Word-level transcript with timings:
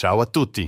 Ciao 0.00 0.20
a 0.20 0.24
tutti! 0.24 0.66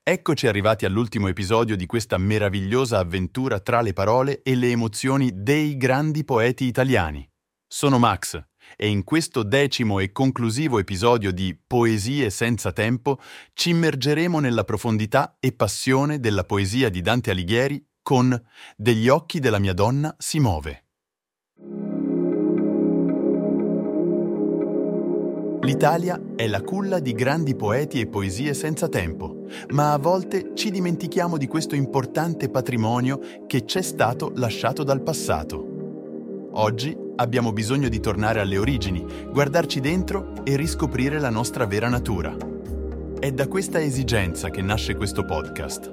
Eccoci 0.00 0.46
arrivati 0.46 0.84
all'ultimo 0.84 1.26
episodio 1.26 1.74
di 1.74 1.86
questa 1.86 2.18
meravigliosa 2.18 3.00
avventura 3.00 3.58
tra 3.58 3.80
le 3.80 3.92
parole 3.92 4.42
e 4.44 4.54
le 4.54 4.70
emozioni 4.70 5.32
dei 5.34 5.76
grandi 5.76 6.24
poeti 6.24 6.66
italiani. 6.66 7.28
Sono 7.66 7.98
Max 7.98 8.40
e 8.76 8.86
in 8.86 9.02
questo 9.02 9.42
decimo 9.42 9.98
e 9.98 10.12
conclusivo 10.12 10.78
episodio 10.78 11.32
di 11.32 11.60
Poesie 11.66 12.30
senza 12.30 12.70
tempo 12.70 13.20
ci 13.54 13.70
immergeremo 13.70 14.38
nella 14.38 14.62
profondità 14.62 15.36
e 15.40 15.50
passione 15.50 16.20
della 16.20 16.44
poesia 16.44 16.90
di 16.90 17.00
Dante 17.00 17.32
Alighieri 17.32 17.84
con 18.00 18.40
Degli 18.76 19.08
occhi 19.08 19.40
della 19.40 19.58
mia 19.58 19.74
donna 19.74 20.14
si 20.16 20.38
muove. 20.38 20.89
L'Italia 25.70 26.20
è 26.34 26.48
la 26.48 26.62
culla 26.62 26.98
di 26.98 27.12
grandi 27.12 27.54
poeti 27.54 28.00
e 28.00 28.08
poesie 28.08 28.54
senza 28.54 28.88
tempo, 28.88 29.44
ma 29.68 29.92
a 29.92 29.98
volte 29.98 30.50
ci 30.54 30.68
dimentichiamo 30.72 31.36
di 31.36 31.46
questo 31.46 31.76
importante 31.76 32.48
patrimonio 32.48 33.20
che 33.46 33.64
c'è 33.64 33.80
stato 33.80 34.32
lasciato 34.34 34.82
dal 34.82 35.00
passato. 35.00 36.48
Oggi 36.54 36.98
abbiamo 37.14 37.52
bisogno 37.52 37.88
di 37.88 38.00
tornare 38.00 38.40
alle 38.40 38.58
origini, 38.58 39.06
guardarci 39.30 39.78
dentro 39.78 40.32
e 40.42 40.56
riscoprire 40.56 41.20
la 41.20 41.30
nostra 41.30 41.66
vera 41.66 41.88
natura. 41.88 42.36
È 43.20 43.30
da 43.30 43.46
questa 43.46 43.80
esigenza 43.80 44.50
che 44.50 44.62
nasce 44.62 44.96
questo 44.96 45.24
podcast. 45.24 45.92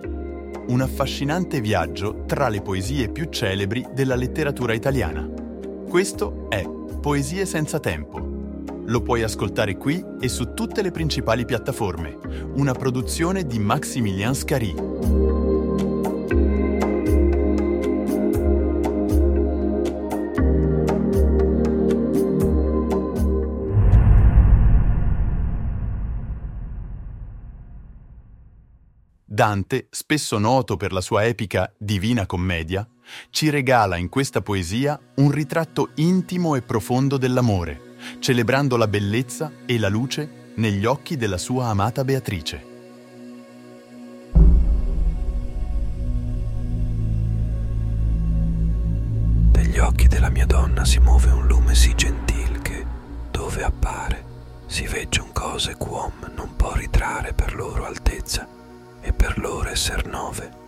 Un 0.69 0.81
affascinante 0.81 1.61
viaggio 1.61 2.23
tra 2.25 2.49
le 2.49 2.63
poesie 2.63 3.09
più 3.09 3.25
celebri 3.25 3.85
della 3.93 4.15
letteratura 4.15 4.73
italiana. 4.73 5.29
Questo 5.87 6.47
è 6.49 6.67
Poesie 6.99 7.45
senza 7.45 7.79
tempo 7.79 8.36
lo 8.87 9.01
puoi 9.01 9.23
ascoltare 9.23 9.77
qui 9.77 10.03
e 10.19 10.27
su 10.29 10.53
tutte 10.53 10.81
le 10.81 10.91
principali 10.91 11.45
piattaforme. 11.45 12.17
Una 12.55 12.73
produzione 12.73 13.45
di 13.45 13.59
Maximilian 13.59 14.33
Scari. 14.33 14.75
Dante, 29.29 29.87
spesso 29.91 30.39
noto 30.39 30.77
per 30.77 30.91
la 30.91 31.01
sua 31.01 31.25
epica 31.25 31.71
Divina 31.77 32.25
Commedia, 32.25 32.87
ci 33.29 33.51
regala 33.51 33.97
in 33.97 34.09
questa 34.09 34.41
poesia 34.41 34.99
un 35.17 35.29
ritratto 35.29 35.91
intimo 35.95 36.55
e 36.55 36.63
profondo 36.63 37.17
dell'amore 37.17 37.86
celebrando 38.19 38.77
la 38.77 38.87
bellezza 38.87 39.51
e 39.65 39.77
la 39.79 39.89
luce 39.89 40.45
negli 40.55 40.85
occhi 40.85 41.17
della 41.17 41.37
sua 41.37 41.67
amata 41.67 42.03
Beatrice. 42.03 42.75
Degli 49.51 49.77
occhi 49.77 50.07
della 50.07 50.29
mia 50.29 50.45
donna 50.45 50.83
si 50.85 50.99
muove 50.99 51.31
un 51.31 51.45
lume 51.45 51.75
sì 51.75 51.93
gentil 51.95 52.61
che, 52.61 52.85
dove 53.31 53.63
appare, 53.63 54.25
si 54.65 54.85
veggion 54.87 55.31
cose 55.31 55.75
quom 55.75 56.31
non 56.35 56.55
può 56.55 56.73
ritrarre 56.73 57.33
per 57.33 57.55
loro 57.55 57.85
altezza 57.85 58.47
e 59.01 59.13
per 59.13 59.37
loro 59.37 59.69
esser 59.69 60.07
nove. 60.07 60.65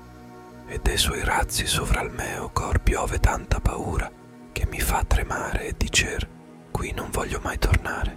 E 0.68 0.80
dei 0.84 0.98
suoi 0.98 1.24
razzi 1.24 1.66
sovra 1.66 2.02
il 2.02 2.12
meo 2.12 2.52
cor 2.54 2.80
piove 2.80 3.20
tanta 3.20 3.60
paura 3.60 4.12
che 4.52 4.68
mi 4.70 4.80
fa 4.80 5.04
tremare 5.04 5.68
e 5.68 5.74
dicer 5.76 6.38
qui 6.80 6.94
non 6.94 7.10
voglio 7.12 7.42
mai 7.44 7.58
tornare, 7.58 8.16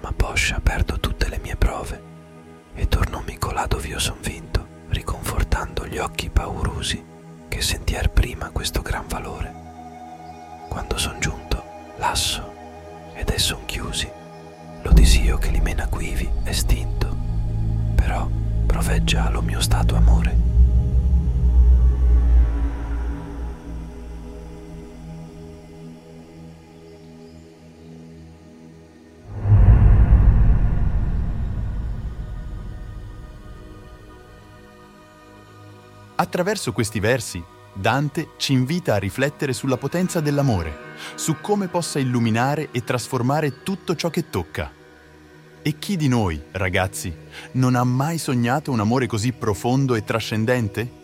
ma 0.00 0.12
poscia 0.12 0.60
perdo 0.62 1.00
tutte 1.00 1.28
le 1.28 1.40
mie 1.42 1.56
prove 1.56 2.02
e 2.72 2.86
dove 2.86 3.88
io 3.88 3.98
son 3.98 4.18
vinto, 4.20 4.64
riconfortando 4.90 5.84
gli 5.84 5.98
occhi 5.98 6.30
paurosi 6.30 7.04
che 7.48 7.60
sentier 7.60 8.10
prima 8.10 8.50
questo 8.50 8.80
gran 8.80 9.08
valore. 9.08 9.52
Quando 10.68 10.96
son 10.96 11.18
giunto, 11.18 11.64
lasso, 11.96 12.52
ed 13.12 13.28
esson 13.30 13.64
chiusi, 13.64 14.08
lo 14.82 14.92
disio 14.92 15.36
che 15.38 15.50
li 15.50 15.60
mena 15.60 15.88
quivi 15.88 16.30
estinto, 16.44 17.12
però 17.96 18.28
proveggia 18.66 19.30
lo 19.30 19.42
mio 19.42 19.60
stato 19.60 19.96
amore 19.96 20.53
Attraverso 36.16 36.72
questi 36.72 37.00
versi, 37.00 37.42
Dante 37.72 38.28
ci 38.36 38.52
invita 38.52 38.94
a 38.94 38.98
riflettere 38.98 39.52
sulla 39.52 39.76
potenza 39.76 40.20
dell'amore, 40.20 40.92
su 41.16 41.40
come 41.40 41.66
possa 41.66 41.98
illuminare 41.98 42.68
e 42.70 42.84
trasformare 42.84 43.64
tutto 43.64 43.96
ciò 43.96 44.10
che 44.10 44.30
tocca. 44.30 44.70
E 45.60 45.78
chi 45.78 45.96
di 45.96 46.06
noi, 46.06 46.40
ragazzi, 46.52 47.12
non 47.52 47.74
ha 47.74 47.82
mai 47.82 48.18
sognato 48.18 48.70
un 48.70 48.78
amore 48.78 49.06
così 49.06 49.32
profondo 49.32 49.96
e 49.96 50.04
trascendente? 50.04 51.02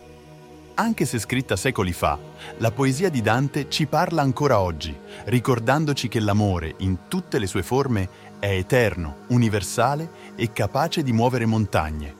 Anche 0.75 1.05
se 1.05 1.19
scritta 1.19 1.57
secoli 1.57 1.91
fa, 1.91 2.17
la 2.59 2.71
poesia 2.71 3.09
di 3.09 3.21
Dante 3.21 3.69
ci 3.69 3.87
parla 3.87 4.21
ancora 4.21 4.61
oggi, 4.61 4.95
ricordandoci 5.25 6.07
che 6.07 6.21
l'amore, 6.21 6.75
in 6.77 7.09
tutte 7.09 7.37
le 7.37 7.47
sue 7.47 7.63
forme, 7.63 8.07
è 8.39 8.49
eterno, 8.49 9.25
universale 9.27 10.09
e 10.35 10.53
capace 10.53 11.03
di 11.03 11.11
muovere 11.11 11.45
montagne 11.45 12.19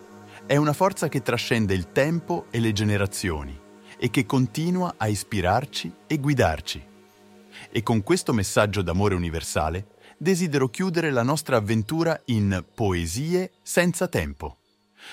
è 0.51 0.57
una 0.57 0.73
forza 0.73 1.07
che 1.07 1.21
trascende 1.21 1.73
il 1.73 1.93
tempo 1.93 2.47
e 2.49 2.59
le 2.59 2.73
generazioni 2.73 3.57
e 3.97 4.09
che 4.09 4.25
continua 4.25 4.95
a 4.97 5.07
ispirarci 5.07 5.93
e 6.05 6.17
guidarci. 6.17 6.85
E 7.69 7.83
con 7.83 8.03
questo 8.03 8.33
messaggio 8.33 8.81
d'amore 8.81 9.15
universale 9.15 9.95
desidero 10.17 10.67
chiudere 10.67 11.09
la 11.09 11.23
nostra 11.23 11.55
avventura 11.55 12.21
in 12.25 12.65
Poesie 12.75 13.53
senza 13.61 14.09
tempo. 14.09 14.57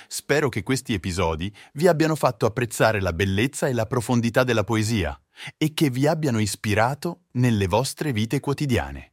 Spero 0.08 0.48
che 0.48 0.64
questi 0.64 0.92
episodi 0.92 1.54
vi 1.74 1.86
abbiano 1.86 2.16
fatto 2.16 2.44
apprezzare 2.44 3.00
la 3.00 3.12
bellezza 3.12 3.68
e 3.68 3.74
la 3.74 3.86
profondità 3.86 4.42
della 4.42 4.64
poesia 4.64 5.16
e 5.56 5.72
che 5.72 5.88
vi 5.88 6.08
abbiano 6.08 6.40
ispirato 6.40 7.26
nelle 7.34 7.68
vostre 7.68 8.10
vite 8.10 8.40
quotidiane. 8.40 9.12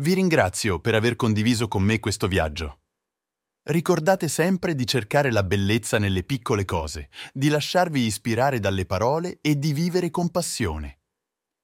Vi 0.00 0.14
ringrazio 0.14 0.80
per 0.80 0.94
aver 0.94 1.14
condiviso 1.14 1.68
con 1.68 1.82
me 1.82 2.00
questo 2.00 2.26
viaggio 2.26 2.78
ricordate 3.68 4.28
sempre 4.28 4.74
di 4.74 4.86
cercare 4.86 5.30
la 5.30 5.42
bellezza 5.42 5.98
nelle 5.98 6.22
piccole 6.22 6.64
cose, 6.64 7.08
di 7.32 7.48
lasciarvi 7.48 8.00
ispirare 8.00 8.60
dalle 8.60 8.86
parole 8.86 9.38
e 9.40 9.58
di 9.58 9.72
vivere 9.72 10.10
con 10.10 10.30
passione. 10.30 11.00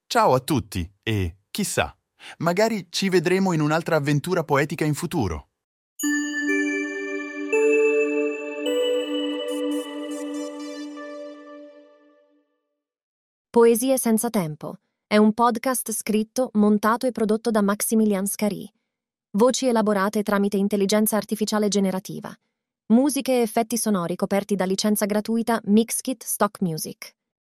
Ciao 0.06 0.34
a 0.34 0.41
tutti 0.41 0.91
e, 1.03 1.38
chissà, 1.50 1.97
magari 2.38 2.88
ci 2.91 3.09
vedremo 3.09 3.53
in 3.53 3.60
un'altra 3.60 3.97
avventura 3.97 4.44
poetica 4.44 4.84
in 4.84 4.94
futuro. 4.94 5.48
Poesie 13.48 13.98
senza 13.98 14.31
tempo 14.31 14.78
è 15.06 15.16
un 15.16 15.32
podcast 15.32 15.93
scritto, 15.93 16.50
montato 16.54 17.06
e 17.06 17.12
prodotto 17.12 17.53
da 17.53 17.62
Maximilian 17.62 18.26
Scari. 18.26 18.69
Voci 19.37 19.67
elaborate 19.67 20.22
tramite 20.22 20.56
intelligenza 20.56 21.17
artificiale 21.17 21.67
generativa. 21.67 22.33
Musiche 22.93 23.33
e 23.33 23.41
effetti 23.41 23.77
sonori 23.77 24.15
coperti 24.15 24.55
da 24.55 24.65
licenza 24.65 25.06
gratuita 25.06 25.61
Mixkit 25.65 26.22
Stock 26.22 26.61
Music. 26.61 27.12